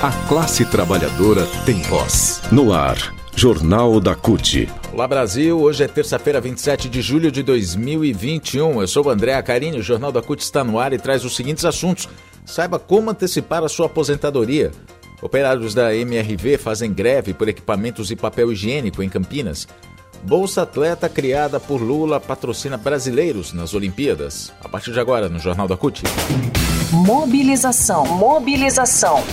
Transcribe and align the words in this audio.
A 0.00 0.12
classe 0.28 0.64
trabalhadora 0.64 1.44
tem 1.66 1.82
voz. 1.82 2.40
No 2.52 2.72
ar, 2.72 3.12
Jornal 3.34 3.98
da 3.98 4.14
CUT. 4.14 4.68
Olá 4.92 5.08
Brasil, 5.08 5.58
hoje 5.60 5.82
é 5.82 5.88
terça-feira, 5.88 6.40
27 6.40 6.88
de 6.88 7.02
julho 7.02 7.32
de 7.32 7.42
2021. 7.42 8.80
Eu 8.80 8.86
sou 8.86 9.06
o 9.06 9.10
André 9.10 9.34
Acarini, 9.34 9.76
o 9.76 9.82
Jornal 9.82 10.12
da 10.12 10.22
CUT 10.22 10.40
está 10.40 10.62
no 10.62 10.78
ar 10.78 10.92
e 10.92 10.98
traz 10.98 11.24
os 11.24 11.34
seguintes 11.34 11.64
assuntos. 11.64 12.08
Saiba 12.46 12.78
como 12.78 13.10
antecipar 13.10 13.64
a 13.64 13.68
sua 13.68 13.86
aposentadoria. 13.86 14.70
Operários 15.20 15.74
da 15.74 15.92
MRV 15.92 16.58
fazem 16.58 16.92
greve 16.92 17.34
por 17.34 17.48
equipamentos 17.48 18.12
e 18.12 18.14
papel 18.14 18.52
higiênico 18.52 19.02
em 19.02 19.08
Campinas. 19.08 19.66
Bolsa 20.22 20.62
Atleta 20.62 21.08
criada 21.08 21.58
por 21.58 21.82
Lula 21.82 22.20
patrocina 22.20 22.76
brasileiros 22.76 23.52
nas 23.52 23.74
Olimpíadas. 23.74 24.52
A 24.62 24.68
partir 24.68 24.92
de 24.92 25.00
agora, 25.00 25.28
no 25.28 25.40
Jornal 25.40 25.66
da 25.66 25.76
CUT. 25.76 26.04
Mobilização. 26.92 28.06
Mobilização. 28.06 29.24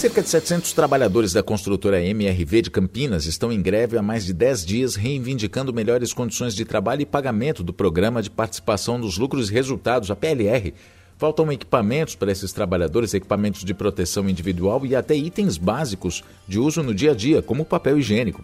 Cerca 0.00 0.22
de 0.22 0.30
700 0.30 0.72
trabalhadores 0.72 1.34
da 1.34 1.42
construtora 1.42 2.02
MRV 2.02 2.62
de 2.62 2.70
Campinas 2.70 3.26
estão 3.26 3.52
em 3.52 3.60
greve 3.60 3.98
há 3.98 4.02
mais 4.02 4.24
de 4.24 4.32
10 4.32 4.64
dias, 4.64 4.94
reivindicando 4.94 5.74
melhores 5.74 6.14
condições 6.14 6.54
de 6.54 6.64
trabalho 6.64 7.02
e 7.02 7.04
pagamento 7.04 7.62
do 7.62 7.70
Programa 7.70 8.22
de 8.22 8.30
Participação 8.30 8.98
dos 8.98 9.18
Lucros 9.18 9.50
e 9.50 9.52
Resultados, 9.52 10.10
a 10.10 10.16
PLR. 10.16 10.72
Faltam 11.18 11.52
equipamentos 11.52 12.14
para 12.14 12.32
esses 12.32 12.50
trabalhadores, 12.50 13.12
equipamentos 13.12 13.62
de 13.62 13.74
proteção 13.74 14.26
individual 14.26 14.86
e 14.86 14.96
até 14.96 15.14
itens 15.14 15.58
básicos 15.58 16.24
de 16.48 16.58
uso 16.58 16.82
no 16.82 16.94
dia 16.94 17.10
a 17.10 17.14
dia, 17.14 17.42
como 17.42 17.62
papel 17.62 17.98
higiênico. 17.98 18.42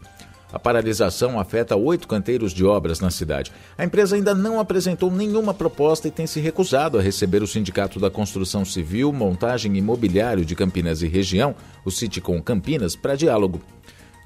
A 0.57 0.59
paralisação 0.59 1.39
afeta 1.39 1.77
oito 1.77 2.09
canteiros 2.09 2.51
de 2.51 2.65
obras 2.65 2.99
na 2.99 3.11
cidade. 3.11 3.53
A 3.77 3.85
empresa 3.85 4.17
ainda 4.17 4.35
não 4.35 4.59
apresentou 4.59 5.11
nenhuma 5.11 5.53
proposta 5.53 6.09
e 6.09 6.11
tem 6.11 6.27
se 6.27 6.41
recusado 6.41 6.99
a 6.99 7.03
receber 7.03 7.43
o 7.43 7.47
Sindicato 7.47 8.01
da 8.01 8.09
Construção 8.09 8.65
Civil, 8.65 9.13
Montagem 9.13 9.75
e 9.75 9.79
Imobiliário 9.81 10.47
de 10.47 10.57
Campinas 10.57 11.03
e 11.03 11.09
Região, 11.09 11.55
o 11.85 11.91
Citicom 11.91 12.41
Campinas, 12.41 12.97
para 12.97 13.17
diálogo. 13.17 13.61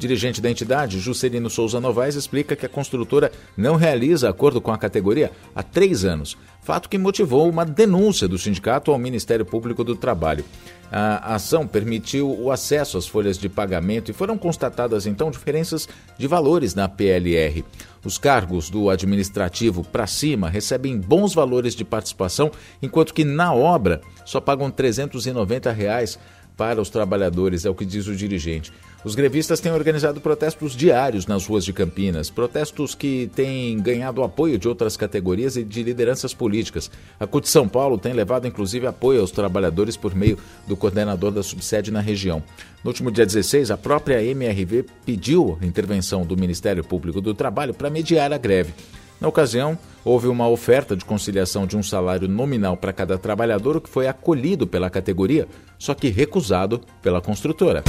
Dirigente 0.00 0.40
da 0.40 0.50
entidade, 0.50 0.98
Juscelino 0.98 1.50
Souza 1.50 1.78
Novaes, 1.78 2.14
explica 2.14 2.56
que 2.56 2.64
a 2.64 2.70
construtora 2.70 3.30
não 3.54 3.76
realiza 3.76 4.30
acordo 4.30 4.58
com 4.58 4.72
a 4.72 4.78
categoria 4.78 5.30
há 5.54 5.62
três 5.62 6.06
anos, 6.06 6.38
fato 6.62 6.88
que 6.88 6.96
motivou 6.96 7.46
uma 7.46 7.66
denúncia 7.66 8.26
do 8.26 8.38
sindicato 8.38 8.90
ao 8.90 8.98
Ministério 8.98 9.44
Público 9.44 9.84
do 9.84 9.94
Trabalho. 9.94 10.42
A 10.90 11.34
ação 11.34 11.66
permitiu 11.66 12.34
o 12.34 12.50
acesso 12.50 12.96
às 12.96 13.06
folhas 13.06 13.36
de 13.36 13.48
pagamento 13.48 14.10
e 14.10 14.14
foram 14.14 14.38
constatadas 14.38 15.06
então 15.06 15.30
diferenças 15.30 15.86
de 16.18 16.26
valores 16.26 16.74
na 16.74 16.88
PLR. 16.88 17.62
Os 18.02 18.16
cargos 18.16 18.70
do 18.70 18.88
administrativo 18.88 19.84
para 19.84 20.06
cima 20.06 20.48
recebem 20.48 20.98
bons 20.98 21.34
valores 21.34 21.74
de 21.74 21.84
participação, 21.84 22.50
enquanto 22.80 23.12
que 23.12 23.22
na 23.22 23.52
obra 23.52 24.00
só 24.24 24.40
pagam 24.40 24.70
390 24.70 25.70
reais 25.70 26.18
para 26.60 26.78
os 26.78 26.90
trabalhadores, 26.90 27.64
é 27.64 27.70
o 27.70 27.74
que 27.74 27.86
diz 27.86 28.06
o 28.06 28.14
dirigente. 28.14 28.70
Os 29.02 29.14
grevistas 29.14 29.60
têm 29.60 29.72
organizado 29.72 30.20
protestos 30.20 30.76
diários 30.76 31.26
nas 31.26 31.46
ruas 31.46 31.64
de 31.64 31.72
Campinas, 31.72 32.28
protestos 32.28 32.94
que 32.94 33.30
têm 33.34 33.80
ganhado 33.80 34.22
apoio 34.22 34.58
de 34.58 34.68
outras 34.68 34.94
categorias 34.94 35.56
e 35.56 35.64
de 35.64 35.82
lideranças 35.82 36.34
políticas. 36.34 36.90
A 37.18 37.26
CUT 37.26 37.48
São 37.48 37.66
Paulo 37.66 37.96
tem 37.96 38.12
levado 38.12 38.46
inclusive 38.46 38.86
apoio 38.86 39.22
aos 39.22 39.30
trabalhadores 39.30 39.96
por 39.96 40.14
meio 40.14 40.38
do 40.68 40.76
coordenador 40.76 41.30
da 41.30 41.42
subsede 41.42 41.90
na 41.90 42.00
região. 42.00 42.42
No 42.84 42.90
último 42.90 43.10
dia 43.10 43.24
16, 43.24 43.70
a 43.70 43.78
própria 43.78 44.22
MRV 44.22 44.84
pediu 45.06 45.58
intervenção 45.62 46.26
do 46.26 46.36
Ministério 46.36 46.84
Público 46.84 47.22
do 47.22 47.32
Trabalho 47.32 47.72
para 47.72 47.88
mediar 47.88 48.34
a 48.34 48.36
greve. 48.36 48.74
Na 49.20 49.28
ocasião, 49.28 49.78
houve 50.04 50.28
uma 50.28 50.48
oferta 50.48 50.96
de 50.96 51.04
conciliação 51.04 51.66
de 51.66 51.76
um 51.76 51.82
salário 51.82 52.26
nominal 52.26 52.76
para 52.76 52.92
cada 52.92 53.18
trabalhador, 53.18 53.76
o 53.76 53.80
que 53.80 53.90
foi 53.90 54.08
acolhido 54.08 54.66
pela 54.66 54.88
categoria, 54.88 55.46
só 55.78 55.94
que 55.94 56.08
recusado 56.08 56.80
pela 57.02 57.20
construtora. 57.20 57.84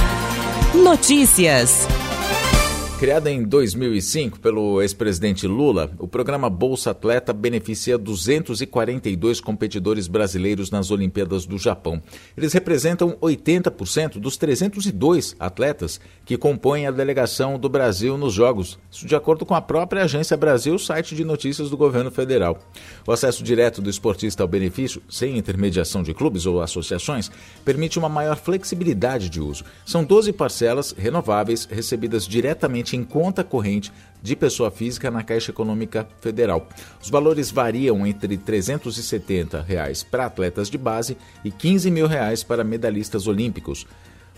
Notícias. 0.74 1.88
Criada 3.02 3.28
em 3.28 3.42
2005 3.42 4.38
pelo 4.38 4.80
ex-presidente 4.80 5.44
Lula, 5.44 5.90
o 5.98 6.06
programa 6.06 6.48
Bolsa 6.48 6.92
Atleta 6.92 7.32
beneficia 7.32 7.98
242 7.98 9.40
competidores 9.40 10.06
brasileiros 10.06 10.70
nas 10.70 10.88
Olimpíadas 10.92 11.44
do 11.44 11.58
Japão. 11.58 12.00
Eles 12.36 12.52
representam 12.52 13.18
80% 13.20 14.20
dos 14.20 14.36
302 14.36 15.34
atletas 15.40 16.00
que 16.24 16.36
compõem 16.36 16.86
a 16.86 16.92
delegação 16.92 17.58
do 17.58 17.68
Brasil 17.68 18.16
nos 18.16 18.34
Jogos, 18.34 18.78
isso 18.88 19.04
de 19.04 19.16
acordo 19.16 19.44
com 19.44 19.56
a 19.56 19.60
própria 19.60 20.04
Agência 20.04 20.36
Brasil, 20.36 20.78
site 20.78 21.16
de 21.16 21.24
notícias 21.24 21.70
do 21.70 21.76
governo 21.76 22.12
federal. 22.12 22.56
O 23.04 23.10
acesso 23.10 23.42
direto 23.42 23.82
do 23.82 23.90
esportista 23.90 24.44
ao 24.44 24.48
benefício, 24.48 25.02
sem 25.10 25.36
intermediação 25.36 26.04
de 26.04 26.14
clubes 26.14 26.46
ou 26.46 26.62
associações, 26.62 27.32
permite 27.64 27.98
uma 27.98 28.08
maior 28.08 28.36
flexibilidade 28.36 29.28
de 29.28 29.40
uso. 29.40 29.64
São 29.84 30.04
12 30.04 30.32
parcelas 30.32 30.94
renováveis 30.96 31.64
recebidas 31.68 32.28
diretamente 32.28 32.91
em 32.96 33.04
conta 33.04 33.44
corrente 33.44 33.92
de 34.22 34.36
pessoa 34.36 34.70
física 34.70 35.10
na 35.10 35.22
Caixa 35.22 35.50
Econômica 35.50 36.08
Federal. 36.20 36.68
Os 37.02 37.10
valores 37.10 37.50
variam 37.50 38.06
entre 38.06 38.36
370 38.36 39.60
reais 39.62 40.02
para 40.02 40.26
atletas 40.26 40.70
de 40.70 40.78
base 40.78 41.16
e 41.44 41.50
15 41.50 41.90
mil 41.90 42.06
reais 42.06 42.42
para 42.42 42.62
medalhistas 42.62 43.26
olímpicos. 43.26 43.86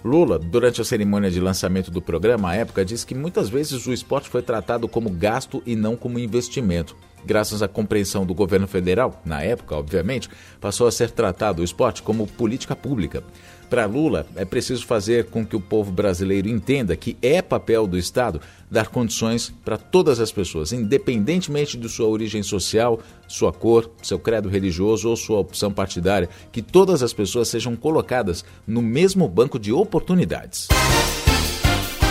Lula, 0.04 0.38
durante 0.38 0.81
a 0.81 0.84
cerimônia 0.84 1.31
de 1.31 1.41
lançamento 1.41 1.91
do 1.91 2.03
programa, 2.03 2.50
à 2.50 2.54
época, 2.54 2.84
disse 2.84 3.06
que 3.06 3.15
muitas 3.15 3.48
vezes 3.48 3.87
o 3.87 3.92
esporte 3.92 4.28
foi 4.28 4.42
tratado 4.42 4.86
como 4.86 5.09
gasto 5.09 5.62
e 5.65 5.75
não 5.75 5.97
como 5.97 6.19
investimento. 6.19 6.94
Graças 7.26 7.62
à 7.62 7.68
compreensão 7.68 8.26
do 8.26 8.34
governo 8.34 8.66
federal, 8.66 9.20
na 9.24 9.42
época, 9.42 9.74
obviamente, 9.74 10.28
passou 10.60 10.86
a 10.86 10.92
ser 10.92 11.10
tratado 11.10 11.62
o 11.62 11.64
esporte 11.64 12.02
como 12.02 12.26
política 12.26 12.76
pública. 12.76 13.22
Para 13.70 13.86
Lula, 13.86 14.26
é 14.36 14.44
preciso 14.44 14.86
fazer 14.86 15.24
com 15.26 15.44
que 15.44 15.56
o 15.56 15.60
povo 15.60 15.90
brasileiro 15.90 16.48
entenda 16.48 16.94
que 16.94 17.16
é 17.22 17.40
papel 17.40 17.86
do 17.86 17.98
Estado 17.98 18.40
dar 18.70 18.88
condições 18.88 19.52
para 19.64 19.76
todas 19.76 20.20
as 20.20 20.30
pessoas, 20.30 20.72
independentemente 20.72 21.76
de 21.76 21.88
sua 21.88 22.06
origem 22.06 22.42
social, 22.42 23.00
sua 23.26 23.52
cor, 23.52 23.91
seu 24.02 24.18
credo 24.18 24.48
religioso 24.48 25.08
ou 25.08 25.16
sua 25.16 25.41
opção 25.41 25.72
partidária, 25.72 26.28
que 26.52 26.62
todas 26.62 27.02
as 27.02 27.12
pessoas 27.12 27.48
sejam 27.48 27.74
colocadas 27.74 28.44
no 28.66 28.82
mesmo 28.82 29.28
banco 29.28 29.58
de 29.58 29.72
oportunidades. 29.72 30.68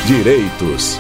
Direitos. 0.06 0.98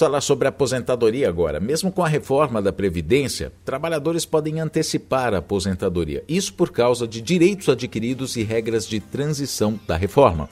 Falar 0.00 0.22
sobre 0.22 0.48
aposentadoria 0.48 1.28
agora. 1.28 1.60
Mesmo 1.60 1.92
com 1.92 2.02
a 2.02 2.08
reforma 2.08 2.62
da 2.62 2.72
Previdência, 2.72 3.52
trabalhadores 3.66 4.24
podem 4.24 4.58
antecipar 4.58 5.34
a 5.34 5.38
aposentadoria. 5.38 6.24
Isso 6.26 6.54
por 6.54 6.70
causa 6.70 7.06
de 7.06 7.20
direitos 7.20 7.68
adquiridos 7.68 8.34
e 8.34 8.42
regras 8.42 8.86
de 8.86 8.98
transição 8.98 9.78
da 9.86 9.98
reforma. 9.98 10.48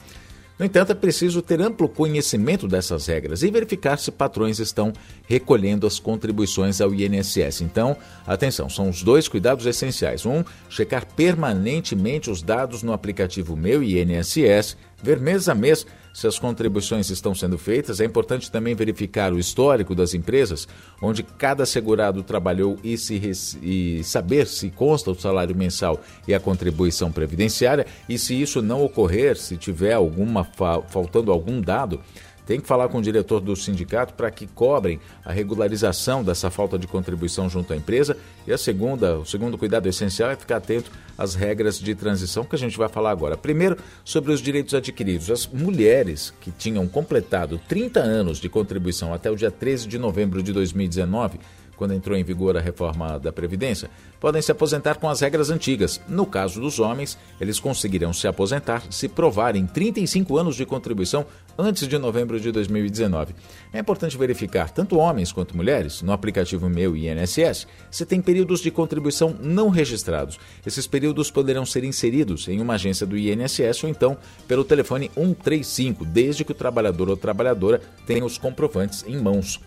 No 0.59 0.65
entanto, 0.65 0.91
é 0.91 0.95
preciso 0.95 1.41
ter 1.41 1.61
amplo 1.61 1.87
conhecimento 1.87 2.67
dessas 2.67 3.07
regras 3.07 3.41
e 3.41 3.49
verificar 3.49 3.97
se 3.97 4.11
patrões 4.11 4.59
estão 4.59 4.91
recolhendo 5.25 5.87
as 5.87 5.99
contribuições 5.99 6.79
ao 6.79 6.93
INSS. 6.93 7.61
Então, 7.61 7.95
atenção, 8.27 8.69
são 8.69 8.89
os 8.89 9.01
dois 9.01 9.27
cuidados 9.29 9.65
essenciais. 9.65 10.25
Um, 10.25 10.43
checar 10.69 11.07
permanentemente 11.15 12.29
os 12.29 12.41
dados 12.41 12.83
no 12.83 12.91
aplicativo 12.91 13.55
Meu 13.55 13.81
INSS, 13.81 14.77
ver 15.01 15.19
mês 15.19 15.47
a 15.49 15.55
mês 15.55 15.85
se 16.13 16.27
as 16.27 16.37
contribuições 16.37 17.09
estão 17.09 17.33
sendo 17.33 17.57
feitas. 17.57 17.99
É 17.99 18.05
importante 18.05 18.51
também 18.51 18.75
verificar 18.75 19.31
o 19.31 19.39
histórico 19.39 19.95
das 19.95 20.13
empresas, 20.13 20.67
onde 21.01 21.23
cada 21.23 21.65
segurado 21.65 22.23
trabalhou 22.23 22.77
e, 22.83 22.97
se, 22.97 23.31
e 23.61 24.03
saber 24.03 24.47
se 24.47 24.69
consta 24.69 25.11
o 25.11 25.19
salário 25.19 25.55
mensal 25.55 26.01
e 26.27 26.33
a 26.33 26.39
contribuição 26.39 27.11
previdenciária. 27.11 27.85
E 28.07 28.17
se 28.17 28.39
isso 28.39 28.61
não 28.61 28.83
ocorrer, 28.83 29.37
se 29.37 29.55
tiver 29.57 29.93
alguma 29.93 30.43
faltando 30.89 31.31
algum 31.31 31.61
dado, 31.61 32.01
tem 32.49 32.59
que 32.59 32.67
falar 32.67 32.89
com 32.89 32.97
o 32.97 33.01
diretor 33.03 33.39
do 33.39 33.55
sindicato 33.55 34.15
para 34.15 34.31
que 34.31 34.47
cobrem 34.47 34.99
a 35.23 35.31
regularização 35.31 36.23
dessa 36.23 36.49
falta 36.49 36.79
de 36.79 36.87
contribuição 36.87 37.47
junto 37.47 37.73
à 37.73 37.75
empresa. 37.75 38.17
E 38.47 38.51
a 38.51 38.57
segunda, 38.57 39.19
o 39.19 39.23
segundo 39.23 39.55
cuidado 39.55 39.87
essencial 39.87 40.31
é 40.31 40.35
ficar 40.35 40.55
atento 40.55 40.89
às 41.15 41.35
regras 41.35 41.77
de 41.77 41.93
transição 41.93 42.43
que 42.43 42.55
a 42.55 42.57
gente 42.57 42.75
vai 42.75 42.89
falar 42.89 43.11
agora. 43.11 43.37
Primeiro, 43.37 43.77
sobre 44.03 44.31
os 44.31 44.41
direitos 44.41 44.73
adquiridos. 44.73 45.29
As 45.29 45.45
mulheres 45.45 46.33
que 46.41 46.49
tinham 46.49 46.87
completado 46.87 47.61
30 47.67 47.99
anos 47.99 48.39
de 48.39 48.49
contribuição 48.49 49.13
até 49.13 49.29
o 49.29 49.35
dia 49.35 49.51
13 49.51 49.87
de 49.87 49.99
novembro 49.99 50.41
de 50.41 50.51
2019 50.51 51.37
quando 51.79 51.93
entrou 51.93 52.17
em 52.17 52.25
vigor 52.25 52.57
a 52.57 52.59
reforma 52.59 53.17
da 53.17 53.31
Previdência, 53.31 53.89
podem 54.19 54.41
se 54.41 54.51
aposentar 54.51 54.95
com 54.95 55.07
as 55.07 55.21
regras 55.21 55.49
antigas. 55.49 56.01
No 56.09 56.25
caso 56.25 56.59
dos 56.59 56.77
homens, 56.77 57.17
eles 57.39 57.57
conseguirão 57.57 58.11
se 58.11 58.27
aposentar 58.27 58.83
se 58.91 59.07
provarem 59.07 59.65
35 59.65 60.37
anos 60.37 60.57
de 60.57 60.65
contribuição 60.65 61.25
antes 61.57 61.87
de 61.87 61.97
novembro 61.97 62.37
de 62.37 62.51
2019. 62.51 63.33
É 63.71 63.79
importante 63.79 64.17
verificar, 64.17 64.69
tanto 64.69 64.97
homens 64.97 65.31
quanto 65.31 65.55
mulheres, 65.55 66.01
no 66.01 66.11
aplicativo 66.11 66.69
Meu 66.69 66.97
INSS, 66.97 67.65
se 67.89 68.05
tem 68.05 68.21
períodos 68.21 68.59
de 68.59 68.71
contribuição 68.71 69.33
não 69.39 69.69
registrados. 69.69 70.37
Esses 70.65 70.85
períodos 70.85 71.31
poderão 71.31 71.65
ser 71.65 71.85
inseridos 71.85 72.49
em 72.49 72.59
uma 72.59 72.73
agência 72.73 73.07
do 73.07 73.17
INSS 73.17 73.85
ou 73.85 73.89
então 73.89 74.17
pelo 74.49 74.65
telefone 74.65 75.09
135, 75.15 76.03
desde 76.03 76.43
que 76.43 76.51
o 76.51 76.55
trabalhador 76.55 77.09
ou 77.09 77.15
trabalhadora 77.15 77.79
tenha 78.05 78.25
os 78.25 78.37
comprovantes 78.37 79.05
em 79.07 79.17
mãos. 79.17 79.61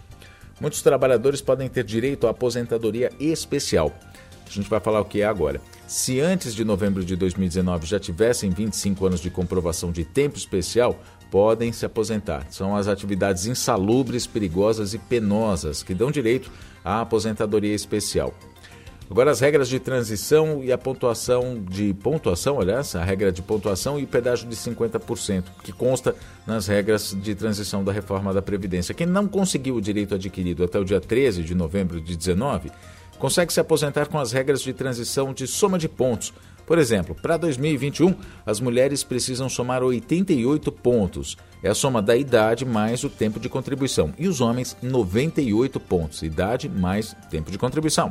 Muitos 0.62 0.80
trabalhadores 0.80 1.40
podem 1.40 1.68
ter 1.68 1.82
direito 1.82 2.24
à 2.24 2.30
aposentadoria 2.30 3.10
especial. 3.18 3.92
A 4.46 4.48
gente 4.48 4.70
vai 4.70 4.78
falar 4.78 5.00
o 5.00 5.04
que 5.04 5.20
é 5.20 5.24
agora. 5.24 5.60
Se 5.88 6.20
antes 6.20 6.54
de 6.54 6.64
novembro 6.64 7.04
de 7.04 7.16
2019 7.16 7.84
já 7.84 7.98
tivessem 7.98 8.48
25 8.48 9.04
anos 9.04 9.20
de 9.20 9.28
comprovação 9.28 9.90
de 9.90 10.04
tempo 10.04 10.38
especial, 10.38 10.96
podem 11.32 11.72
se 11.72 11.84
aposentar. 11.84 12.46
São 12.48 12.76
as 12.76 12.86
atividades 12.86 13.46
insalubres, 13.46 14.24
perigosas 14.24 14.94
e 14.94 14.98
penosas 14.98 15.82
que 15.82 15.94
dão 15.94 16.12
direito 16.12 16.48
à 16.84 17.00
aposentadoria 17.00 17.74
especial. 17.74 18.32
Agora 19.12 19.30
as 19.30 19.40
regras 19.40 19.68
de 19.68 19.78
transição 19.78 20.64
e 20.64 20.72
a 20.72 20.78
pontuação 20.78 21.62
de 21.68 21.92
pontuação, 21.92 22.58
aliás, 22.58 22.96
a 22.96 23.04
regra 23.04 23.30
de 23.30 23.42
pontuação 23.42 23.98
e 24.00 24.06
pedágio 24.06 24.48
de 24.48 24.56
50%, 24.56 25.44
que 25.62 25.70
consta 25.70 26.16
nas 26.46 26.66
regras 26.66 27.14
de 27.20 27.34
transição 27.34 27.84
da 27.84 27.92
reforma 27.92 28.32
da 28.32 28.40
Previdência. 28.40 28.94
Quem 28.94 29.06
não 29.06 29.28
conseguiu 29.28 29.76
o 29.76 29.82
direito 29.82 30.14
adquirido 30.14 30.64
até 30.64 30.78
o 30.78 30.84
dia 30.84 30.98
13 30.98 31.42
de 31.42 31.54
novembro 31.54 32.00
de 32.00 32.16
19, 32.16 32.72
consegue 33.18 33.52
se 33.52 33.60
aposentar 33.60 34.06
com 34.06 34.18
as 34.18 34.32
regras 34.32 34.62
de 34.62 34.72
transição 34.72 35.34
de 35.34 35.46
soma 35.46 35.78
de 35.78 35.90
pontos. 35.90 36.32
Por 36.64 36.78
exemplo, 36.78 37.14
para 37.14 37.36
2021, 37.36 38.14
as 38.46 38.60
mulheres 38.60 39.04
precisam 39.04 39.46
somar 39.46 39.82
88 39.82 40.72
pontos. 40.72 41.36
É 41.62 41.68
a 41.68 41.74
soma 41.74 42.00
da 42.00 42.16
idade 42.16 42.64
mais 42.64 43.04
o 43.04 43.10
tempo 43.10 43.38
de 43.38 43.50
contribuição. 43.50 44.14
E 44.18 44.26
os 44.26 44.40
homens, 44.40 44.74
98 44.80 45.78
pontos. 45.80 46.22
Idade 46.22 46.66
mais 46.66 47.14
tempo 47.30 47.50
de 47.50 47.58
contribuição. 47.58 48.10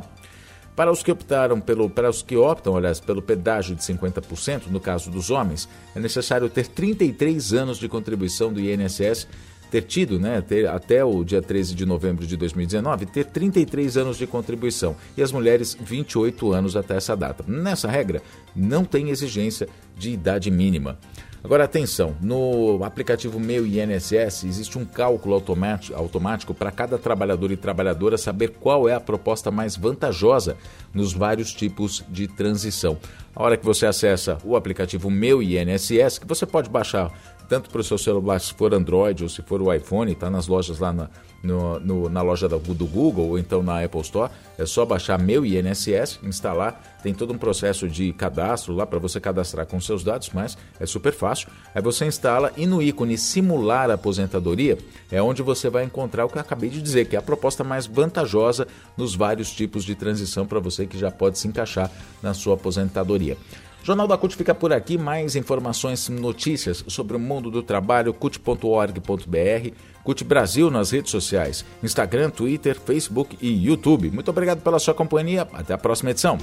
Para 0.74 0.90
os 0.90 1.02
que 1.02 1.12
optaram 1.12 1.60
pelo, 1.60 1.90
para 1.90 2.08
os 2.08 2.22
que 2.22 2.36
optam, 2.36 2.76
aliás, 2.76 2.98
pelo 2.98 3.20
pedágio 3.20 3.76
de 3.76 3.82
50%, 3.82 4.68
no 4.68 4.80
caso 4.80 5.10
dos 5.10 5.30
homens, 5.30 5.68
é 5.94 6.00
necessário 6.00 6.48
ter 6.48 6.66
33 6.66 7.52
anos 7.52 7.78
de 7.78 7.88
contribuição 7.88 8.50
do 8.52 8.58
INSS, 8.58 9.28
ter 9.70 9.82
tido, 9.82 10.18
né, 10.18 10.42
ter, 10.42 10.68
até 10.68 11.02
o 11.02 11.24
dia 11.24 11.40
13 11.40 11.74
de 11.74 11.86
novembro 11.86 12.26
de 12.26 12.36
2019, 12.36 13.06
ter 13.06 13.24
33 13.24 13.96
anos 13.96 14.18
de 14.18 14.26
contribuição 14.26 14.94
e 15.16 15.22
as 15.22 15.32
mulheres 15.32 15.76
28 15.80 16.52
anos 16.52 16.76
até 16.76 16.96
essa 16.96 17.16
data. 17.16 17.42
Nessa 17.46 17.88
regra, 17.88 18.22
não 18.54 18.84
tem 18.84 19.08
exigência 19.08 19.68
de 19.96 20.10
idade 20.10 20.50
mínima. 20.50 20.98
Agora 21.44 21.64
atenção, 21.64 22.14
no 22.20 22.84
aplicativo 22.84 23.40
Meu 23.40 23.66
INSS 23.66 24.44
existe 24.44 24.78
um 24.78 24.84
cálculo 24.84 25.34
automático 25.34 26.54
para 26.54 26.70
cada 26.70 26.96
trabalhador 26.96 27.50
e 27.50 27.56
trabalhadora 27.56 28.16
saber 28.16 28.50
qual 28.60 28.88
é 28.88 28.94
a 28.94 29.00
proposta 29.00 29.50
mais 29.50 29.76
vantajosa 29.76 30.56
nos 30.94 31.12
vários 31.12 31.52
tipos 31.52 32.04
de 32.08 32.28
transição. 32.28 32.96
A 33.34 33.42
hora 33.42 33.56
que 33.56 33.64
você 33.64 33.86
acessa 33.86 34.38
o 34.44 34.54
aplicativo 34.54 35.10
Meu 35.10 35.42
INSS, 35.42 36.18
que 36.20 36.28
você 36.28 36.46
pode 36.46 36.70
baixar 36.70 37.12
tanto 37.52 37.68
para 37.68 37.82
o 37.82 37.84
seu 37.84 37.98
celular, 37.98 38.40
se 38.40 38.54
for 38.54 38.72
Android 38.72 39.22
ou 39.22 39.28
se 39.28 39.42
for 39.42 39.60
o 39.60 39.70
iPhone, 39.70 40.10
está 40.10 40.30
nas 40.30 40.46
lojas 40.46 40.78
lá 40.78 40.90
na, 40.90 41.10
no, 41.42 41.78
no, 41.80 42.08
na 42.08 42.22
loja 42.22 42.48
do, 42.48 42.86
Google 42.86 43.28
ou 43.28 43.38
então 43.38 43.62
na 43.62 43.84
Apple 43.84 44.00
Store. 44.00 44.32
É 44.56 44.64
só 44.64 44.86
baixar 44.86 45.18
meu 45.18 45.44
INSS, 45.44 46.18
instalar. 46.22 46.98
Tem 47.02 47.12
todo 47.12 47.30
um 47.30 47.36
processo 47.36 47.86
de 47.90 48.10
cadastro 48.14 48.74
lá 48.74 48.86
para 48.86 48.98
você 48.98 49.20
cadastrar 49.20 49.66
com 49.66 49.78
seus 49.82 50.02
dados, 50.02 50.30
mas 50.32 50.56
é 50.80 50.86
super 50.86 51.12
fácil. 51.12 51.48
Aí 51.74 51.82
você 51.82 52.06
instala 52.06 52.50
e 52.56 52.64
no 52.64 52.80
ícone 52.80 53.18
simular 53.18 53.90
aposentadoria 53.90 54.78
é 55.10 55.20
onde 55.20 55.42
você 55.42 55.68
vai 55.68 55.84
encontrar 55.84 56.24
o 56.24 56.30
que 56.30 56.38
eu 56.38 56.40
acabei 56.40 56.70
de 56.70 56.80
dizer, 56.80 57.06
que 57.06 57.16
é 57.16 57.18
a 57.18 57.22
proposta 57.22 57.62
mais 57.62 57.84
vantajosa 57.84 58.66
nos 58.96 59.14
vários 59.14 59.50
tipos 59.50 59.84
de 59.84 59.94
transição 59.94 60.46
para 60.46 60.58
você 60.58 60.86
que 60.86 60.96
já 60.96 61.10
pode 61.10 61.38
se 61.38 61.46
encaixar 61.46 61.90
na 62.22 62.32
sua 62.32 62.54
aposentadoria. 62.54 63.36
Jornal 63.82 64.06
da 64.06 64.16
CUT 64.16 64.36
fica 64.36 64.54
por 64.54 64.72
aqui. 64.72 64.96
Mais 64.96 65.34
informações, 65.36 66.08
notícias 66.08 66.84
sobre 66.86 67.16
o 67.16 67.20
mundo 67.20 67.50
do 67.50 67.62
trabalho, 67.62 68.14
cut.org.br, 68.14 69.70
CUT 70.04 70.24
Brasil 70.24 70.70
nas 70.70 70.90
redes 70.90 71.10
sociais, 71.10 71.64
Instagram, 71.82 72.30
Twitter, 72.30 72.78
Facebook 72.78 73.36
e 73.40 73.66
YouTube. 73.66 74.10
Muito 74.10 74.30
obrigado 74.30 74.62
pela 74.62 74.78
sua 74.78 74.94
companhia. 74.94 75.48
Até 75.52 75.74
a 75.74 75.78
próxima 75.78 76.10
edição. 76.10 76.38